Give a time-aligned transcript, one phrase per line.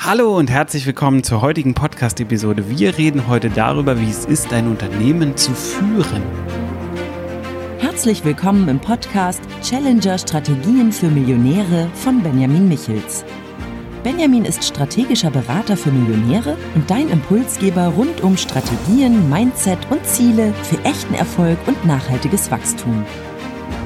[0.00, 2.70] Hallo und herzlich willkommen zur heutigen Podcast-Episode.
[2.70, 6.22] Wir reden heute darüber, wie es ist, ein Unternehmen zu führen.
[7.78, 13.24] Herzlich willkommen im Podcast Challenger Strategien für Millionäre von Benjamin Michels.
[14.04, 20.54] Benjamin ist strategischer Berater für Millionäre und dein Impulsgeber rund um Strategien, Mindset und Ziele
[20.62, 23.04] für echten Erfolg und nachhaltiges Wachstum.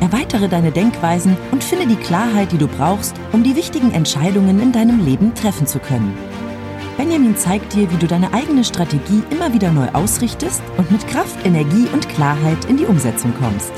[0.01, 4.73] Erweitere deine Denkweisen und finde die Klarheit, die du brauchst, um die wichtigen Entscheidungen in
[4.73, 6.17] deinem Leben treffen zu können.
[6.97, 11.45] Benjamin zeigt dir, wie du deine eigene Strategie immer wieder neu ausrichtest und mit Kraft,
[11.45, 13.73] Energie und Klarheit in die Umsetzung kommst.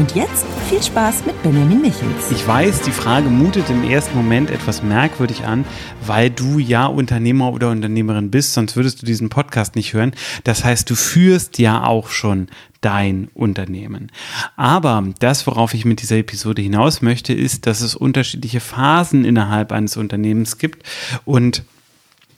[0.00, 2.30] Und jetzt viel Spaß mit Benjamin Michels.
[2.30, 5.66] Ich weiß, die Frage mutet im ersten Moment etwas merkwürdig an,
[6.06, 10.12] weil du ja Unternehmer oder Unternehmerin bist, sonst würdest du diesen Podcast nicht hören.
[10.44, 12.48] Das heißt, du führst ja auch schon
[12.80, 14.10] dein Unternehmen.
[14.56, 19.70] Aber das, worauf ich mit dieser Episode hinaus möchte, ist, dass es unterschiedliche Phasen innerhalb
[19.70, 20.82] eines Unternehmens gibt
[21.26, 21.62] und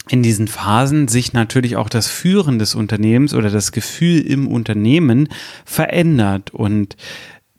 [0.08, 5.28] in diesen Phasen sich natürlich auch das Führen des Unternehmens oder das Gefühl im Unternehmen
[5.64, 6.50] verändert.
[6.52, 6.96] Und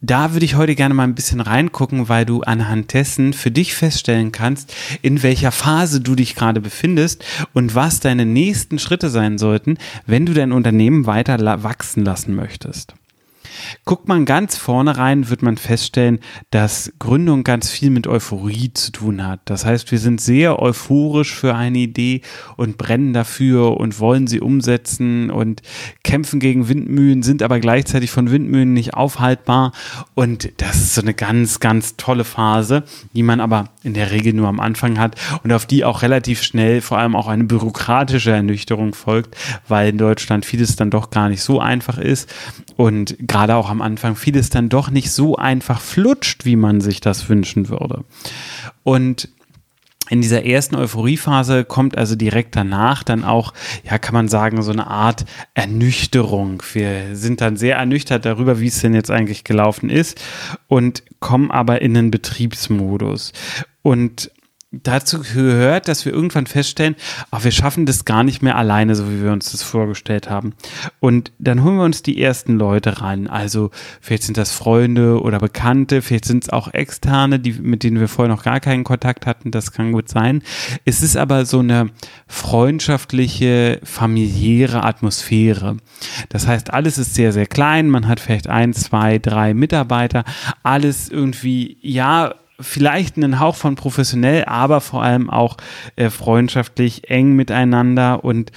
[0.04, 3.74] da würde ich heute gerne mal ein bisschen reingucken, weil du anhand dessen für dich
[3.74, 7.24] feststellen kannst, in welcher Phase du dich gerade befindest
[7.54, 12.94] und was deine nächsten Schritte sein sollten, wenn du dein Unternehmen weiter wachsen lassen möchtest.
[13.86, 16.20] Guckt man ganz vorne rein, wird man feststellen,
[16.52, 19.42] dass Gründung ganz viel mit Euphorie zu tun hat.
[19.46, 22.22] Das heißt, wir sind sehr euphorisch für eine Idee
[22.58, 25.62] und brennen dafür und wollen sie umsetzen und
[26.04, 29.72] kämpfen gegen Windmühlen, sind aber gleichzeitig von Windmühlen nicht aufhaltbar.
[30.14, 34.34] Und das ist so eine ganz, ganz tolle Phase, die man aber in der Regel
[34.34, 38.32] nur am Anfang hat und auf die auch relativ schnell vor allem auch eine bürokratische
[38.32, 39.36] Ernüchterung folgt,
[39.68, 42.30] weil in Deutschland vieles dann doch gar nicht so einfach ist
[42.76, 47.02] und gerade auch am Anfang vieles dann doch nicht so einfach flutscht, wie man sich
[47.02, 48.04] das wünschen würde.
[48.84, 49.30] Und
[50.10, 53.54] in dieser ersten Euphoriephase kommt also direkt danach dann auch,
[53.90, 56.62] ja, kann man sagen, so eine Art Ernüchterung.
[56.74, 60.22] Wir sind dann sehr ernüchtert darüber, wie es denn jetzt eigentlich gelaufen ist
[60.68, 63.32] und kommen aber in den Betriebsmodus.
[63.82, 64.30] Und
[64.82, 66.96] dazu gehört, dass wir irgendwann feststellen,
[67.30, 70.54] ach, wir schaffen das gar nicht mehr alleine, so wie wir uns das vorgestellt haben.
[71.00, 73.28] Und dann holen wir uns die ersten Leute ran.
[73.28, 73.70] Also
[74.02, 78.08] vielleicht sind das Freunde oder Bekannte, vielleicht sind es auch Externe, die, mit denen wir
[78.08, 79.52] vorher noch gar keinen Kontakt hatten.
[79.52, 80.42] Das kann gut sein.
[80.86, 81.92] Es ist aber so eine
[82.28, 85.78] freundschaftliche, familiäre Atmosphäre.
[86.30, 87.90] Das heißt, alles ist sehr, sehr klein.
[87.90, 90.24] Man hat vielleicht ein, zwei, drei Mitarbeiter.
[90.64, 95.58] Alles irgendwie, ja, vielleicht einen Hauch von professionell, aber vor allem auch
[95.96, 98.52] äh, freundschaftlich eng miteinander und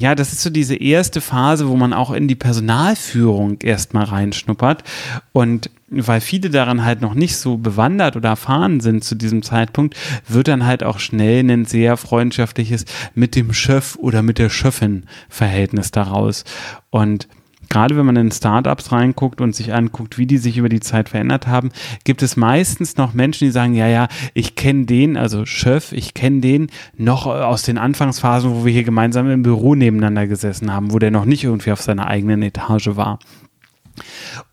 [0.00, 4.84] ja, das ist so diese erste Phase, wo man auch in die Personalführung erstmal reinschnuppert.
[5.32, 9.96] Und weil viele daran halt noch nicht so bewandert oder erfahren sind zu diesem Zeitpunkt,
[10.28, 12.84] wird dann halt auch schnell ein sehr freundschaftliches
[13.14, 16.44] mit dem Chef oder mit der Chefin Verhältnis daraus.
[16.90, 17.26] Und
[17.68, 21.08] gerade wenn man in Startups reinguckt und sich anguckt, wie die sich über die Zeit
[21.08, 21.70] verändert haben,
[22.04, 26.14] gibt es meistens noch Menschen, die sagen, ja, ja, ich kenne den, also Chef, ich
[26.14, 30.92] kenne den noch aus den Anfangsphasen, wo wir hier gemeinsam im Büro nebeneinander gesessen haben,
[30.92, 33.18] wo der noch nicht irgendwie auf seiner eigenen Etage war.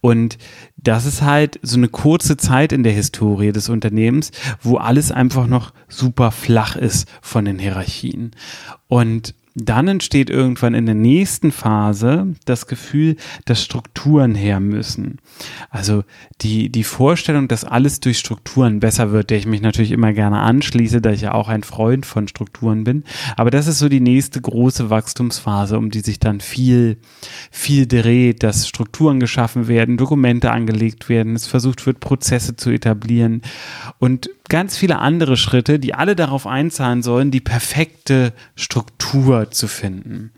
[0.02, 0.38] Und
[0.78, 5.48] das ist halt so eine kurze Zeit in der Historie des Unternehmens, wo alles einfach
[5.48, 8.32] noch super flach ist von den Hierarchien.
[8.88, 15.20] Und dann entsteht irgendwann in der nächsten Phase das Gefühl, dass Strukturen her müssen.
[15.70, 16.04] Also
[16.42, 20.40] die, die Vorstellung, dass alles durch Strukturen besser wird, der ich mich natürlich immer gerne
[20.40, 23.06] anschließe, da ich ja auch ein Freund von Strukturen bin.
[23.38, 26.98] Aber das ist so die nächste große Wachstumsphase, um die sich dann viel,
[27.50, 33.42] viel dreht, dass Strukturen geschaffen werden, Dokumente angelegt werden, es versucht wird, Prozesse zu etablieren
[34.00, 40.32] und ganz viele andere Schritte, die alle darauf einzahlen sollen, die perfekte Struktur zu finden.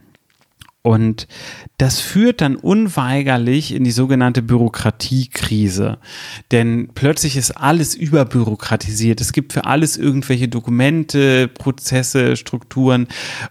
[0.82, 1.28] Und
[1.78, 6.00] das führt dann unweigerlich in die sogenannte Bürokratiekrise.
[6.52, 9.22] Denn plötzlich ist alles überbürokratisiert.
[9.22, 13.08] Es gibt für alles irgendwelche Dokumente, Prozesse, Strukturen.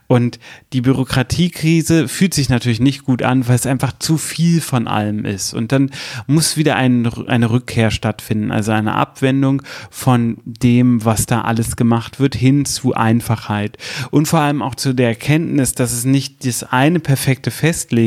[0.09, 0.41] Und
[0.73, 5.25] die Bürokratiekrise fühlt sich natürlich nicht gut an, weil es einfach zu viel von allem
[5.25, 5.55] ist.
[5.55, 5.91] Und dann
[6.27, 12.19] muss wieder ein, eine Rückkehr stattfinden, also eine Abwendung von dem, was da alles gemacht
[12.19, 13.79] wird, hin zu Einfachheit.
[14.11, 17.51] Und vor allem auch zu der Erkenntnis, dass es nicht das eine perfekte perfekte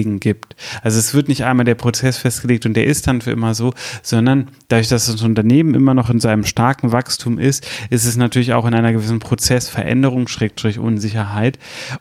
[0.09, 0.55] Festlegen gibt.
[0.81, 3.73] Also es wird nicht einmal der Prozess festgelegt und der ist dann für immer so,
[4.01, 8.53] sondern dadurch, dass das Unternehmen immer noch in seinem starken Wachstum ist, ist es natürlich
[8.53, 11.59] auch in einer gewissen Prozessveränderung, Schrägstrich Unsicherheit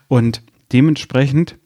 [0.08, 1.56] und dementsprechend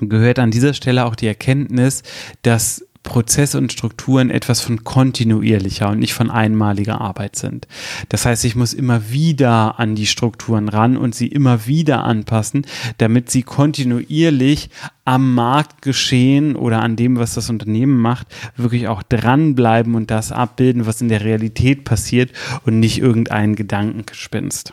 [0.00, 2.02] gehört an dieser Stelle auch die Erkenntnis,
[2.42, 7.68] dass Prozesse und Strukturen etwas von kontinuierlicher und nicht von einmaliger Arbeit sind.
[8.08, 12.66] Das heißt, ich muss immer wieder an die Strukturen ran und sie immer wieder anpassen,
[12.98, 14.70] damit sie kontinuierlich
[15.04, 20.32] am Markt geschehen oder an dem, was das Unternehmen macht, wirklich auch dranbleiben und das
[20.32, 22.32] abbilden, was in der Realität passiert
[22.64, 24.72] und nicht irgendein Gedankengespinst.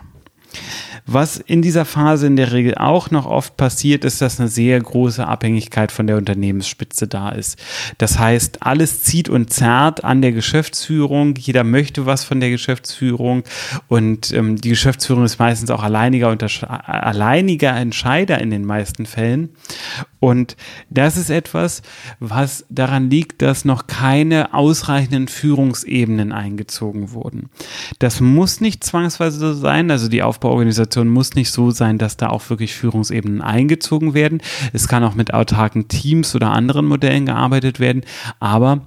[1.06, 4.80] Was in dieser Phase in der Regel auch noch oft passiert, ist, dass eine sehr
[4.80, 7.58] große Abhängigkeit von der Unternehmensspitze da ist.
[7.98, 11.36] Das heißt, alles zieht und zerrt an der Geschäftsführung.
[11.36, 13.44] Jeder möchte was von der Geschäftsführung
[13.88, 16.36] und ähm, die Geschäftsführung ist meistens auch alleiniger,
[16.86, 19.50] alleiniger Entscheider in den meisten Fällen.
[20.22, 20.56] Und
[20.92, 21.82] das ist etwas,
[22.20, 27.50] was daran liegt, dass noch keine ausreichenden Führungsebenen eingezogen wurden.
[27.98, 32.30] Das muss nicht zwangsweise so sein, also die Aufbauorganisation muss nicht so sein, dass da
[32.30, 34.42] auch wirklich Führungsebenen eingezogen werden.
[34.74, 38.04] Es kann auch mit autarken Teams oder anderen Modellen gearbeitet werden,
[38.40, 38.82] aber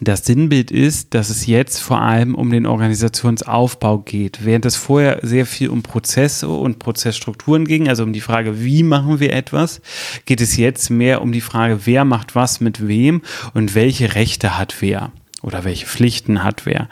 [0.00, 4.44] das Sinnbild ist, dass es jetzt vor allem um den Organisationsaufbau geht.
[4.44, 8.82] Während es vorher sehr viel um Prozesse und Prozessstrukturen ging, also um die Frage, wie
[8.82, 9.80] machen wir etwas,
[10.24, 13.22] geht es jetzt mehr um die Frage, wer macht was mit wem
[13.54, 16.88] und welche Rechte hat wer oder welche Pflichten hat wer.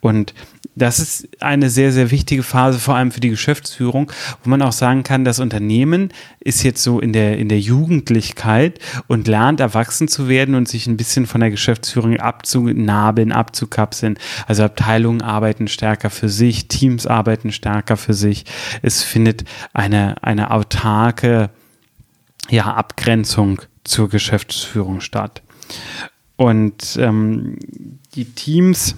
[0.00, 0.34] Und
[0.76, 4.10] das ist eine sehr, sehr wichtige Phase, vor allem für die Geschäftsführung,
[4.42, 8.78] wo man auch sagen kann, das Unternehmen ist jetzt so in der, in der Jugendlichkeit
[9.06, 14.18] und lernt erwachsen zu werden und sich ein bisschen von der Geschäftsführung abzunabeln, abzukapseln.
[14.46, 18.44] Also Abteilungen arbeiten stärker für sich, Teams arbeiten stärker für sich.
[18.80, 19.44] Es findet
[19.74, 21.50] eine, eine autarke
[22.48, 25.42] ja, Abgrenzung zur Geschäftsführung statt.
[26.40, 27.58] Und ähm,
[28.14, 28.94] die Teams,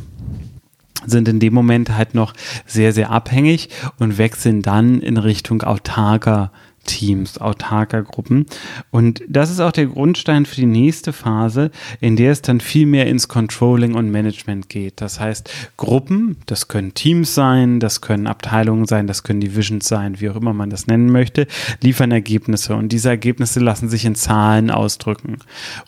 [1.04, 2.34] sind in dem Moment halt noch
[2.66, 3.68] sehr, sehr abhängig
[3.98, 6.52] und wechseln dann in Richtung autarker
[6.84, 8.46] Teams, autarker Gruppen.
[8.92, 12.86] Und das ist auch der Grundstein für die nächste Phase, in der es dann viel
[12.86, 15.00] mehr ins Controlling und Management geht.
[15.00, 20.20] Das heißt, Gruppen, das können Teams sein, das können Abteilungen sein, das können Divisions sein,
[20.20, 21.48] wie auch immer man das nennen möchte,
[21.80, 22.76] liefern Ergebnisse.
[22.76, 25.38] Und diese Ergebnisse lassen sich in Zahlen ausdrücken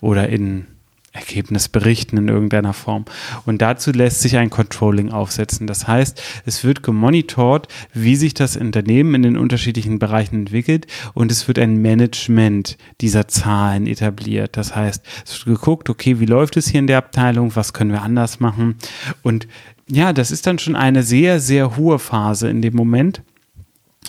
[0.01, 0.65] oder in
[1.15, 3.05] Ergebnis berichten in irgendeiner Form.
[3.45, 5.67] Und dazu lässt sich ein Controlling aufsetzen.
[5.67, 11.31] Das heißt, es wird gemonitort, wie sich das Unternehmen in den unterschiedlichen Bereichen entwickelt und
[11.31, 14.57] es wird ein Management dieser Zahlen etabliert.
[14.57, 17.91] Das heißt, es wird geguckt, okay, wie läuft es hier in der Abteilung, was können
[17.91, 18.75] wir anders machen?
[19.23, 19.47] Und
[19.87, 23.21] ja, das ist dann schon eine sehr, sehr hohe Phase in dem Moment.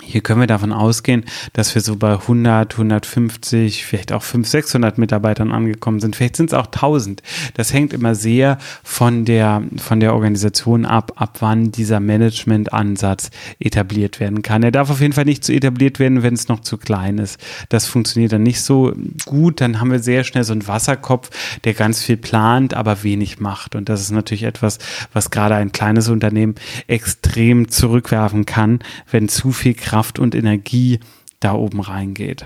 [0.03, 4.97] Hier können wir davon ausgehen, dass wir so bei 100, 150, vielleicht auch 500, 600
[4.97, 6.15] Mitarbeitern angekommen sind.
[6.15, 7.21] Vielleicht sind es auch 1000.
[7.55, 14.19] Das hängt immer sehr von der, von der Organisation ab, ab wann dieser Management-Ansatz etabliert
[14.19, 14.63] werden kann.
[14.63, 17.39] Er darf auf jeden Fall nicht zu etabliert werden, wenn es noch zu klein ist.
[17.69, 18.93] Das funktioniert dann nicht so
[19.25, 19.61] gut.
[19.61, 21.31] Dann haben wir sehr schnell so einen Wasserkopf,
[21.63, 23.75] der ganz viel plant, aber wenig macht.
[23.75, 24.77] Und das ist natürlich etwas,
[25.11, 26.55] was gerade ein kleines Unternehmen
[26.87, 28.79] extrem zurückwerfen kann,
[29.11, 30.99] wenn zu viel Kraft und Energie
[31.39, 32.45] da oben reingeht.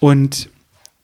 [0.00, 0.50] Und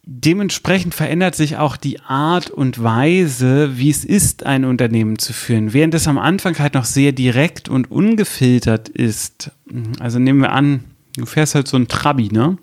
[0.02, 5.72] dementsprechend verändert sich auch die Art und Weise, wie es ist, ein Unternehmen zu führen.
[5.72, 9.52] Während es am Anfang halt noch sehr direkt und ungefiltert ist,
[10.00, 10.84] also nehmen wir an,
[11.16, 12.56] du fährst halt so ein Trabi, ne?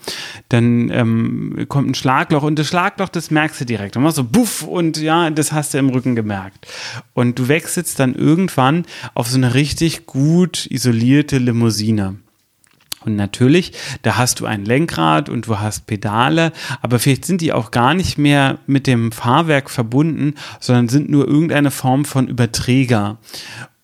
[0.50, 3.98] Dann ähm, kommt ein Schlagloch und das Schlagloch, das merkst du direkt.
[3.98, 6.68] Und machst so buff und ja, das hast du im Rücken gemerkt.
[7.14, 12.18] Und du wechselst dann irgendwann auf so eine richtig gut isolierte Limousine.
[13.06, 17.52] Und natürlich, da hast du ein Lenkrad und du hast Pedale, aber vielleicht sind die
[17.52, 23.18] auch gar nicht mehr mit dem Fahrwerk verbunden, sondern sind nur irgendeine Form von Überträger.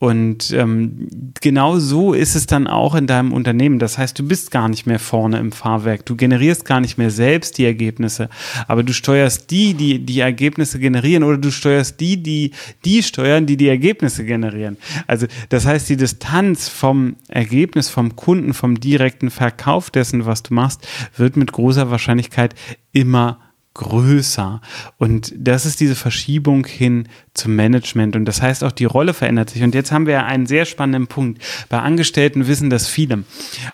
[0.01, 1.09] Und ähm,
[1.41, 3.79] genau so ist es dann auch in deinem Unternehmen.
[3.79, 6.05] Das heißt, du bist gar nicht mehr vorne im Fahrwerk.
[6.05, 8.29] Du generierst gar nicht mehr selbst die Ergebnisse,
[8.69, 12.51] aber du steuerst die, die die Ergebnisse generieren oder du steuerst die, die
[12.85, 14.77] die steuern, die die Ergebnisse generieren.
[15.05, 20.53] Also das heißt, die Distanz vom Ergebnis, vom Kunden, vom direkten Verkauf dessen, was du
[20.53, 20.87] machst,
[21.17, 22.55] wird mit großer Wahrscheinlichkeit
[22.93, 23.48] immer
[23.79, 24.59] größer.
[24.97, 28.17] Und das ist diese Verschiebung hin zum Management.
[28.17, 29.63] Und das heißt auch, die Rolle verändert sich.
[29.63, 31.41] Und jetzt haben wir einen sehr spannenden Punkt.
[31.69, 33.23] Bei Angestellten wissen das viele.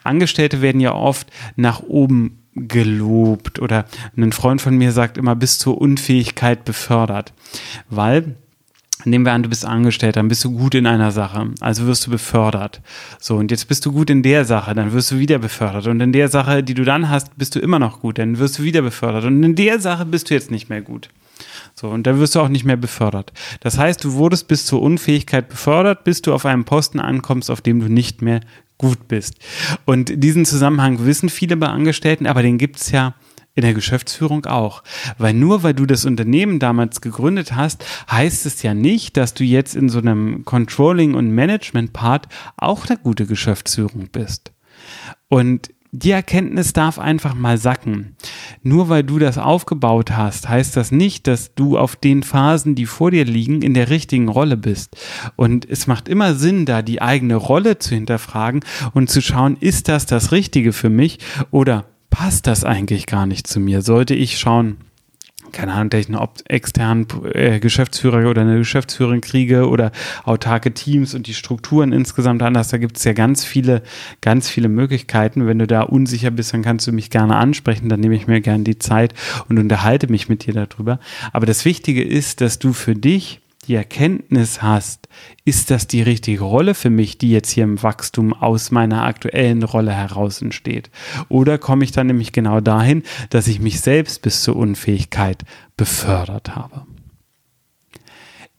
[0.04, 3.86] Angestellte werden ja oft nach oben gelobt oder
[4.16, 7.34] ein Freund von mir sagt immer bis zur Unfähigkeit befördert,
[7.90, 8.36] weil
[9.06, 12.08] Nehmen wir an, du bist angestellt, dann bist du gut in einer Sache, also wirst
[12.08, 12.82] du befördert.
[13.20, 15.88] So, und jetzt bist du gut in der Sache, dann wirst du wieder befördert.
[15.88, 18.60] Und in der Sache, die du dann hast, bist du immer noch gut, dann wirst
[18.60, 19.26] du wieder befördert.
[19.26, 21.10] Und in der Sache bist du jetzt nicht mehr gut.
[21.76, 23.34] So, und dann wirst du auch nicht mehr befördert.
[23.60, 27.62] Das heißt, du wurdest bis zur Unfähigkeit befördert, bis du auf einem Posten ankommst, auf
[27.62, 28.40] dem du nicht mehr
[28.78, 29.36] gut bist.
[29.86, 33.14] Und diesen Zusammenhang wissen viele bei Angestellten, aber den gibt es ja
[33.56, 34.84] In der Geschäftsführung auch.
[35.18, 39.46] Weil nur weil du das Unternehmen damals gegründet hast, heißt es ja nicht, dass du
[39.46, 44.52] jetzt in so einem Controlling- und Management-Part auch eine gute Geschäftsführung bist.
[45.30, 48.16] Und die Erkenntnis darf einfach mal sacken.
[48.64, 52.86] Nur weil du das aufgebaut hast, heißt das nicht, dass du auf den Phasen, die
[52.86, 54.98] vor dir liegen, in der richtigen Rolle bist.
[55.38, 58.62] Und es macht immer Sinn, da die eigene Rolle zu hinterfragen
[58.94, 61.20] und zu schauen, ist das das Richtige für mich
[61.52, 63.81] oder passt das eigentlich gar nicht zu mir?
[63.81, 64.77] Sollte ich schauen,
[65.51, 69.91] keine Ahnung, dass ich einen externen äh, Geschäftsführer oder eine Geschäftsführerin kriege oder
[70.24, 72.69] autarke Teams und die Strukturen insgesamt anders.
[72.69, 73.84] Da gibt es ja ganz viele,
[74.22, 75.45] ganz viele Möglichkeiten.
[75.45, 77.89] Wenn du da unsicher bist, dann kannst du mich gerne ansprechen.
[77.89, 79.13] Dann nehme ich mir gerne die Zeit
[79.50, 81.01] und unterhalte mich mit dir darüber.
[81.34, 85.07] Aber das Wichtige ist, dass du für dich die Erkenntnis hast,
[85.43, 89.63] ist das die richtige Rolle für mich, die jetzt hier im Wachstum aus meiner aktuellen
[89.63, 90.89] Rolle heraus entsteht?
[91.29, 95.43] Oder komme ich dann nämlich genau dahin, dass ich mich selbst bis zur Unfähigkeit
[95.77, 96.86] befördert habe?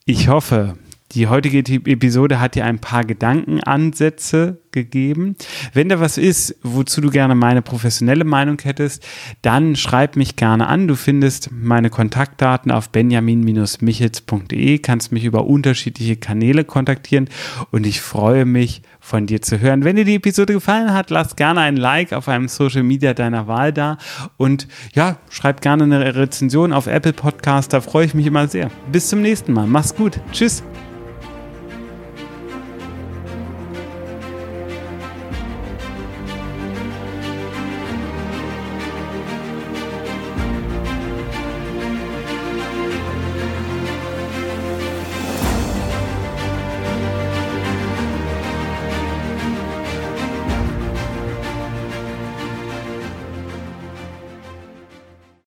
[0.05, 0.77] Ich hoffe,
[1.13, 5.37] die heutige Episode hat dir ein paar Gedankenansätze gegeben.
[5.73, 9.07] Wenn da was ist, wozu du gerne meine professionelle Meinung hättest,
[9.41, 10.87] dann schreib mich gerne an.
[10.87, 17.31] Du findest meine Kontaktdaten auf benjamin-michels.de, kannst mich über unterschiedliche Kanäle kontaktieren
[17.71, 19.85] und ich freue mich, von dir zu hören.
[19.85, 23.47] Wenn dir die Episode gefallen hat, lass gerne ein Like auf einem Social Media deiner
[23.47, 23.99] Wahl da
[24.37, 28.69] und ja, schreib gerne eine Rezension auf Apple Podcast, da freue ich mich immer sehr.
[28.91, 29.69] Bis zum nächsten Mal.
[29.69, 30.19] Mach's gut.
[30.33, 30.65] Tschüss.